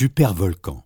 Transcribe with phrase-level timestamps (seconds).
[0.00, 0.82] Supervolcan.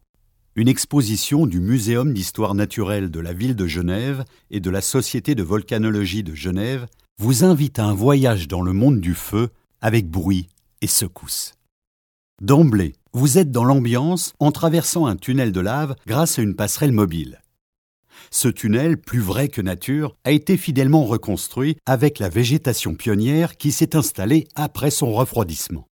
[0.57, 5.37] Une exposition du Muséum d'histoire naturelle de la ville de Genève et de la Société
[5.37, 6.89] de volcanologie de Genève
[7.19, 9.51] vous invite à un voyage dans le monde du feu
[9.81, 10.49] avec bruit
[10.81, 11.53] et secousse.
[12.43, 16.91] D'emblée, vous êtes dans l'ambiance en traversant un tunnel de lave grâce à une passerelle
[16.91, 17.41] mobile.
[18.33, 23.71] Ce tunnel, plus vrai que nature, a été fidèlement reconstruit avec la végétation pionnière qui
[23.71, 25.87] s'est installée après son refroidissement.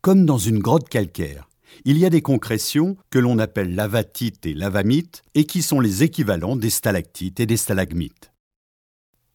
[0.00, 1.50] Comme dans une grotte calcaire,
[1.84, 6.02] il y a des concrétions que l'on appelle lavatites et lavamites et qui sont les
[6.02, 8.32] équivalents des stalactites et des stalagmites.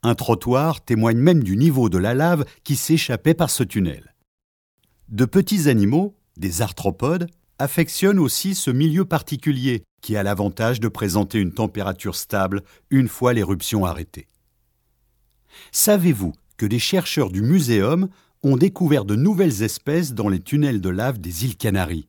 [0.04, 4.16] Un trottoir témoigne même du niveau de la lave qui s'échappait par ce tunnel.
[5.10, 11.38] De petits animaux, des arthropodes, affectionnent aussi ce milieu particulier qui a l'avantage de présenter
[11.38, 14.28] une température stable une fois l'éruption arrêtée.
[15.72, 18.10] Savez-vous que des chercheurs du muséum
[18.42, 22.08] ont découvert de nouvelles espèces dans les tunnels de lave des îles Canaries?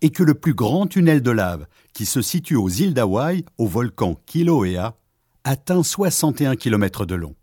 [0.00, 3.66] Et que le plus grand tunnel de lave, qui se situe aux îles d'Hawaï, au
[3.66, 4.96] volcan Kilauea,
[5.44, 7.34] atteint 61 km de long.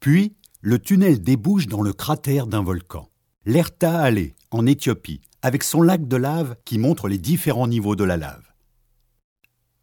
[0.00, 3.10] Puis, le tunnel débouche dans le cratère d'un volcan,
[3.44, 8.04] l'Erta Ale, en Éthiopie, avec son lac de lave qui montre les différents niveaux de
[8.04, 8.44] la lave.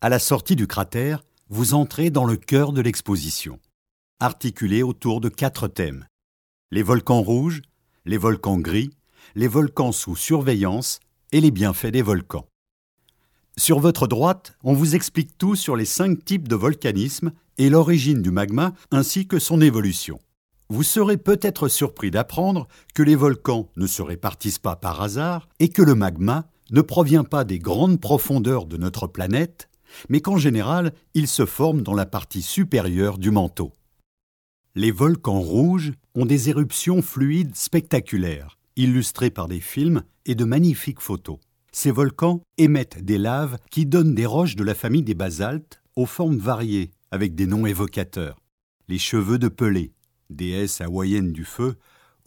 [0.01, 3.59] À la sortie du cratère, vous entrez dans le cœur de l'exposition,
[4.19, 6.05] articulé autour de quatre thèmes
[6.71, 7.61] les volcans rouges,
[8.05, 8.91] les volcans gris,
[9.35, 10.99] les volcans sous surveillance
[11.35, 12.47] et les bienfaits des volcans.
[13.57, 18.21] Sur votre droite, on vous explique tout sur les cinq types de volcanisme et l'origine
[18.21, 20.21] du magma ainsi que son évolution.
[20.69, 25.67] Vous serez peut-être surpris d'apprendre que les volcans ne se répartissent pas par hasard et
[25.67, 29.67] que le magma ne provient pas des grandes profondeurs de notre planète,
[30.07, 33.73] mais qu'en général, il se forme dans la partie supérieure du manteau.
[34.73, 41.01] Les volcans rouges ont des éruptions fluides spectaculaires, illustrées par des films et de magnifiques
[41.01, 41.39] photos.
[41.71, 46.05] Ces volcans émettent des laves qui donnent des roches de la famille des basaltes aux
[46.05, 48.41] formes variées, avec des noms évocateurs.
[48.87, 49.93] Les cheveux de Pelé,
[50.29, 51.75] déesse hawaïenne du feu,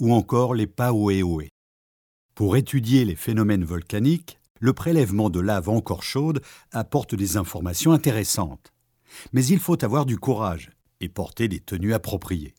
[0.00, 1.48] ou encore les Paoeoe.
[2.34, 6.40] Pour étudier les phénomènes volcaniques, le prélèvement de lave encore chaude
[6.72, 8.72] apporte des informations intéressantes.
[9.32, 10.70] Mais il faut avoir du courage
[11.00, 12.54] et porter des tenues appropriées.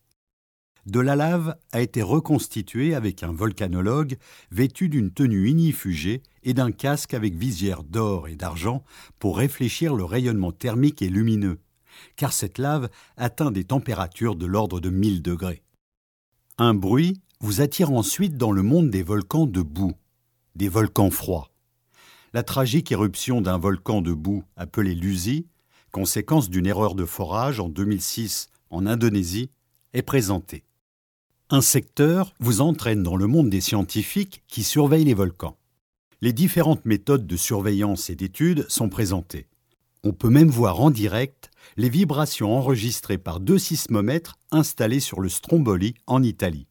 [0.86, 4.16] De la lave a été reconstituée avec un volcanologue
[4.50, 8.82] vêtu d'une tenue inifugée et d'un casque avec visière d'or et d'argent
[9.18, 11.60] pour réfléchir le rayonnement thermique et lumineux,
[12.16, 15.62] car cette lave atteint des températures de l'ordre de 1000 degrés.
[16.56, 19.94] Un bruit vous attire ensuite dans le monde des volcans de boue,
[20.56, 21.50] des volcans froids.
[22.32, 25.46] La tragique éruption d'un volcan de boue appelé Luzi,
[25.90, 29.50] conséquence d'une erreur de forage en 2006 en Indonésie,
[29.92, 30.64] est présentée.
[31.52, 35.56] Un secteur vous entraîne dans le monde des scientifiques qui surveillent les volcans.
[36.20, 39.48] Les différentes méthodes de surveillance et d'études sont présentées.
[40.04, 45.28] On peut même voir en direct les vibrations enregistrées par deux sismomètres installés sur le
[45.28, 46.68] Stromboli en Italie.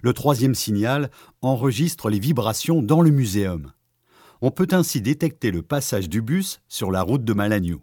[0.00, 1.10] Le troisième signal
[1.42, 3.72] enregistre les vibrations dans le muséum.
[4.40, 7.82] On peut ainsi détecter le passage du bus sur la route de Malagnou.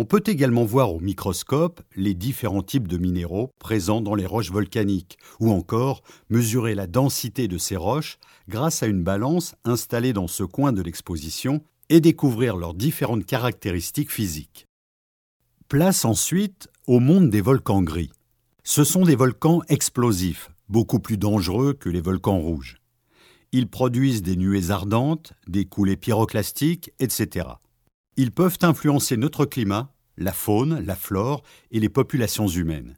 [0.00, 4.52] On peut également voir au microscope les différents types de minéraux présents dans les roches
[4.52, 10.28] volcaniques, ou encore mesurer la densité de ces roches grâce à une balance installée dans
[10.28, 14.66] ce coin de l'exposition et découvrir leurs différentes caractéristiques physiques.
[15.68, 18.12] Place ensuite au monde des volcans gris.
[18.62, 22.76] Ce sont des volcans explosifs, beaucoup plus dangereux que les volcans rouges.
[23.50, 27.48] Ils produisent des nuées ardentes, des coulées pyroclastiques, etc.
[28.20, 32.96] Ils peuvent influencer notre climat, la faune, la flore et les populations humaines.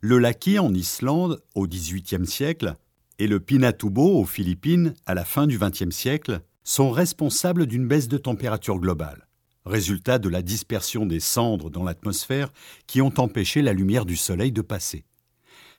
[0.00, 2.76] Le Laki en Islande au XVIIIe siècle
[3.18, 8.06] et le Pinatubo aux Philippines à la fin du XXe siècle sont responsables d'une baisse
[8.06, 9.26] de température globale,
[9.66, 12.52] résultat de la dispersion des cendres dans l'atmosphère
[12.86, 15.04] qui ont empêché la lumière du Soleil de passer.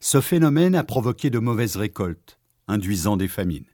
[0.02, 2.38] Ce phénomène a provoqué de mauvaises récoltes,
[2.68, 3.72] induisant des famines.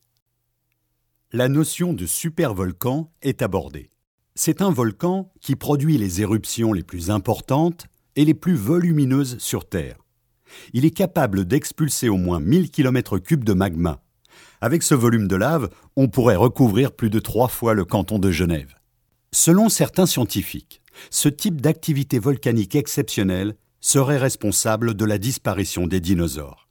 [1.31, 3.89] La notion de supervolcan est abordée.
[4.37, 7.87] C'est un volcan qui produit les éruptions les plus importantes
[8.17, 9.95] et les plus volumineuses sur Terre.
[10.73, 14.03] Il est capable d'expulser au moins 1000 km3 de magma.
[14.59, 18.29] Avec ce volume de lave, on pourrait recouvrir plus de trois fois le canton de
[18.29, 18.75] Genève.
[19.31, 26.67] Selon certains scientifiques, ce type d'activité volcanique exceptionnelle serait responsable de la disparition des dinosaures.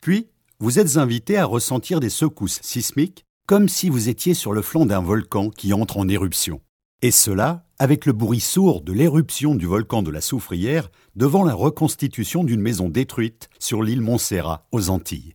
[0.00, 0.28] Puis,
[0.60, 4.86] vous êtes invité à ressentir des secousses sismiques comme si vous étiez sur le flanc
[4.86, 6.60] d'un volcan qui entre en éruption.
[7.02, 11.54] Et cela avec le bruit sourd de l'éruption du volcan de la Soufrière devant la
[11.54, 15.34] reconstitution d'une maison détruite sur l'île Montserrat aux Antilles.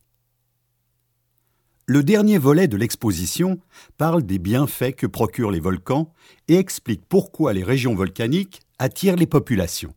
[1.88, 3.60] Le dernier volet de l'exposition
[3.98, 6.14] parle des bienfaits que procurent les volcans
[6.48, 9.94] et explique pourquoi les régions volcaniques attirent les populations.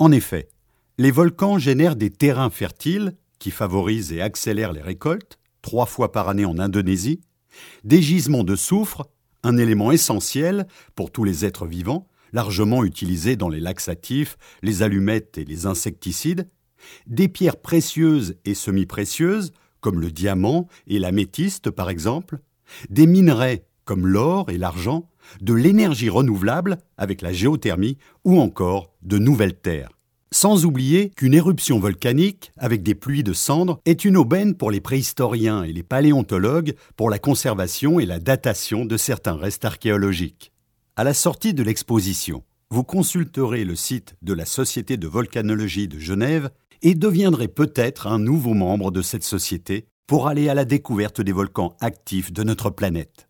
[0.00, 0.48] En effet,
[0.98, 6.28] les volcans génèrent des terrains fertiles qui favorisent et accélèrent les récoltes, trois fois par
[6.28, 7.20] année en Indonésie,
[7.84, 9.08] des gisements de soufre,
[9.46, 10.66] un élément essentiel
[10.96, 16.48] pour tous les êtres vivants, largement utilisé dans les laxatifs, les allumettes et les insecticides,
[17.06, 22.40] des pierres précieuses et semi-précieuses, comme le diamant et l'améthyste par exemple,
[22.90, 25.08] des minerais comme l'or et l'argent,
[25.40, 29.95] de l'énergie renouvelable avec la géothermie ou encore de nouvelles terres.
[30.38, 34.82] Sans oublier qu'une éruption volcanique, avec des pluies de cendres, est une aubaine pour les
[34.82, 40.52] préhistoriens et les paléontologues pour la conservation et la datation de certains restes archéologiques.
[40.94, 45.98] À la sortie de l'exposition, vous consulterez le site de la Société de volcanologie de
[45.98, 46.50] Genève
[46.82, 51.32] et deviendrez peut-être un nouveau membre de cette société pour aller à la découverte des
[51.32, 53.25] volcans actifs de notre planète.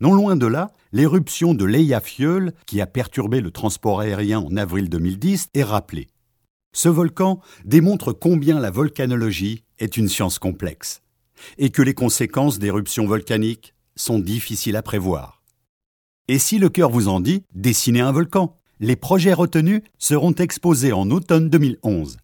[0.00, 4.88] Non loin de là, l'éruption de l'Eyjafjöll, qui a perturbé le transport aérien en avril
[4.88, 6.08] 2010, est rappelée.
[6.72, 11.02] Ce volcan démontre combien la volcanologie est une science complexe
[11.58, 15.42] et que les conséquences d'éruptions volcaniques sont difficiles à prévoir.
[16.28, 18.56] Et si le cœur vous en dit, dessinez un volcan.
[18.78, 22.16] Les projets retenus seront exposés en automne 2011.